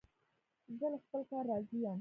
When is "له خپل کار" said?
0.91-1.43